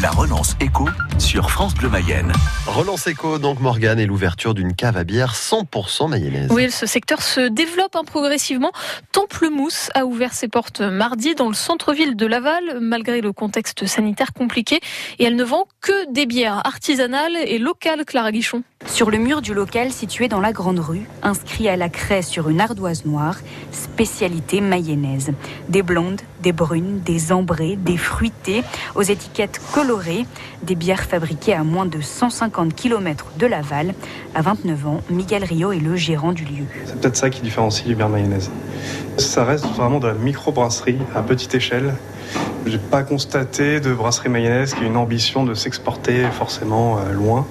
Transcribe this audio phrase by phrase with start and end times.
[0.00, 2.32] La relance éco sur France Bleu Mayenne.
[2.66, 6.48] Relance éco, donc Morgane, et l'ouverture d'une cave à bière 100% mayonnaise.
[6.52, 8.70] Oui, ce secteur se développe hein, progressivement.
[9.10, 14.32] Templemousse a ouvert ses portes mardi dans le centre-ville de Laval, malgré le contexte sanitaire
[14.32, 14.78] compliqué.
[15.18, 18.62] Et elle ne vend que des bières artisanales et locales, Clara Guichon.
[18.86, 22.48] Sur le mur du local situé dans la grande rue, inscrit à la craie sur
[22.48, 23.36] une ardoise noire,
[23.72, 25.32] spécialité mayonnaise.
[25.68, 28.62] Des blondes, des brunes, des ambrées, des fruitées,
[28.94, 30.26] aux étiquettes colorées,
[30.62, 33.94] des bières fabriquées à moins de 150 km de Laval.
[34.34, 36.64] À 29 ans, Miguel Rio est le gérant du lieu.
[36.84, 38.50] C'est peut-être ça qui différencie les bières mayonnaises.
[39.16, 41.94] Ça reste vraiment de la micro-brasserie à petite échelle.
[42.66, 47.46] J'ai pas constaté de brasserie mayonnaise qui a une ambition de s'exporter forcément euh, loin.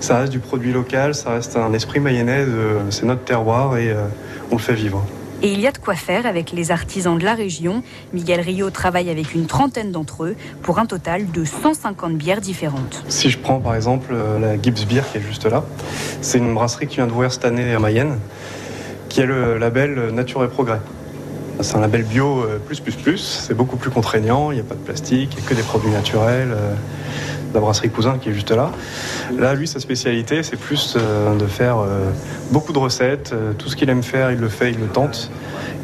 [0.00, 3.90] Ça reste du produit local, ça reste un esprit mayonnaise, euh, c'est notre terroir et
[3.90, 4.04] euh,
[4.50, 5.04] on le fait vivre.
[5.42, 7.82] Et il y a de quoi faire avec les artisans de la région.
[8.12, 13.04] Miguel Rio travaille avec une trentaine d'entre eux pour un total de 150 bières différentes.
[13.08, 15.62] Si je prends par exemple la Gibbs Beer qui est juste là,
[16.22, 18.18] c'est une brasserie qui vient d'ouvrir cette année à Mayenne,
[19.10, 20.80] qui a le label Nature et Progrès.
[21.60, 24.74] C'est un label bio plus plus plus, c'est beaucoup plus contraignant, il n'y a pas
[24.74, 26.56] de plastique, il n'y a que des produits naturels
[27.56, 28.70] la brasserie Cousin qui est juste là.
[29.36, 32.10] Là, lui, sa spécialité, c'est plus euh, de faire euh,
[32.52, 33.32] beaucoup de recettes.
[33.32, 35.30] Euh, tout ce qu'il aime faire, il le fait, il le tente.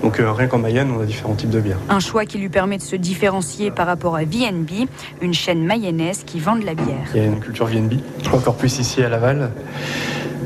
[0.02, 1.78] Donc rien qu'en Mayenne, on a différents types de bières.
[1.88, 4.88] Un choix qui lui permet de se différencier par rapport à VNB,
[5.20, 7.08] une chaîne mayonnaise qui vend de la bière.
[7.14, 7.94] Il y a une culture VNB,
[8.32, 9.52] encore plus ici à Laval.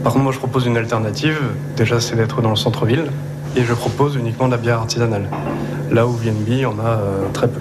[0.04, 1.40] Par contre, moi, je propose une alternative.
[1.76, 3.06] Déjà, c'est d'être dans le centre-ville.
[3.56, 5.26] Et je propose uniquement de la bière artisanale.
[5.90, 7.00] Là où VNB, on a
[7.32, 7.60] très peu.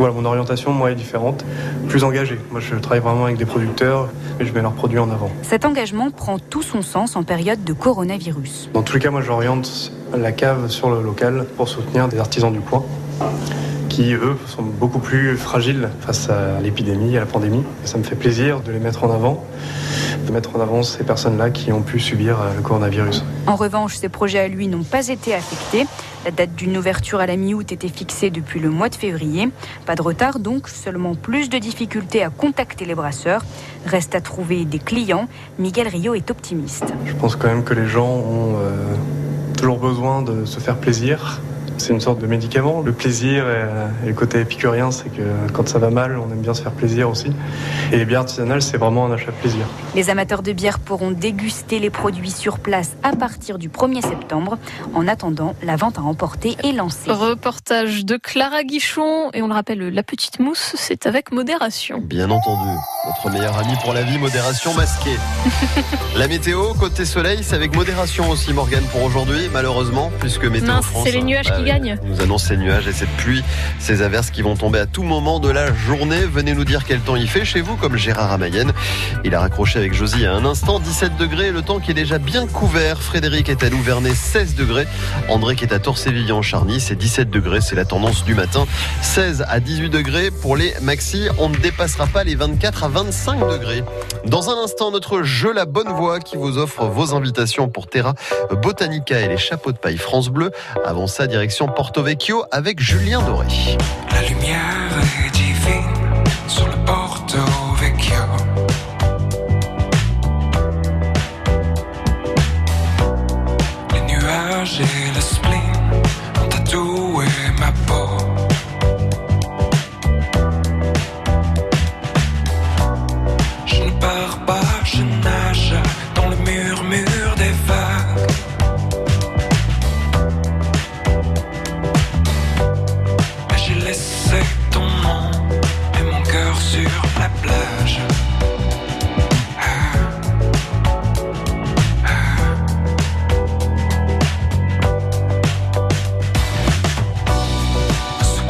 [0.00, 1.44] Voilà, mon orientation, moi, est différente,
[1.86, 2.38] plus engagée.
[2.50, 4.08] Moi, je travaille vraiment avec des producteurs
[4.40, 5.30] et je mets leurs produits en avant.
[5.42, 8.70] Cet engagement prend tout son sens en période de coronavirus.
[8.72, 12.50] Dans tous les cas, moi, j'oriente la cave sur le local pour soutenir des artisans
[12.50, 12.82] du coin
[13.90, 17.64] qui, eux, sont beaucoup plus fragiles face à l'épidémie, à la pandémie.
[17.84, 19.44] ça me fait plaisir de les mettre en avant,
[20.30, 23.24] de mettre en avant ces personnes-là qui ont pu subir euh, le coronavirus.
[23.46, 25.86] En revanche, ces projets à lui n'ont pas été affectés.
[26.24, 29.48] La date d'une ouverture à la mi-août était fixée depuis le mois de février.
[29.86, 33.42] Pas de retard donc, seulement plus de difficultés à contacter les brasseurs.
[33.86, 35.28] Reste à trouver des clients.
[35.58, 36.92] Miguel Rio est optimiste.
[37.06, 38.94] Je pense quand même que les gens ont euh,
[39.58, 41.40] toujours besoin de se faire plaisir
[41.80, 42.82] c'est une sorte de médicament.
[42.82, 46.54] Le plaisir et, le côté épicurien, c'est que quand ça va mal, on aime bien
[46.54, 47.32] se faire plaisir aussi.
[47.92, 49.66] Et les bières artisanales, c'est vraiment un achat de plaisir.
[49.94, 54.58] Les amateurs de bière pourront déguster les produits sur place à partir du 1er septembre.
[54.94, 57.10] En attendant, la vente à emporter est lancée.
[57.10, 59.30] Reportage de Clara Guichon.
[59.32, 62.00] Et on le rappelle, la petite mousse, c'est avec modération.
[62.02, 62.70] Bien entendu.
[63.06, 65.16] Notre meilleur ami pour la vie, modération masquée.
[66.16, 71.04] la météo, côté soleil, c'est avec modération aussi, Morgane, pour aujourd'hui, malheureusement, puisque météo France.
[71.04, 73.44] C'est les nuages bah nous annonce ces nuages et cette pluie,
[73.78, 76.22] ces averses qui vont tomber à tout moment de la journée.
[76.22, 78.72] Venez nous dire quel temps il fait chez vous, comme Gérard à Mayenne.
[79.24, 82.18] Il a raccroché avec Josie à un instant, 17 degrés, le temps qui est déjà
[82.18, 83.00] bien couvert.
[83.00, 84.86] Frédéric est à Louvernay, 16 degrés.
[85.28, 88.66] André qui est à Torsévillon, Charny, c'est 17 degrés, c'est la tendance du matin.
[89.02, 93.48] 16 à 18 degrés pour les maxi, on ne dépassera pas les 24 à 25
[93.48, 93.84] degrés.
[94.26, 98.14] Dans un instant, notre jeu La Bonne Voix qui vous offre vos invitations pour Terra
[98.60, 100.50] Botanica et les chapeaux de paille France Bleu.
[100.84, 103.46] Avant ça, direction Porto Vecchio avec Julien Doré.
[104.12, 104.90] La lumière
[105.26, 107.36] est divine sur le Porto
[107.78, 108.14] Vecchio.
[113.92, 116.02] Les nuages et le spleen
[116.42, 117.26] ont tatoué
[117.58, 117.99] ma peau.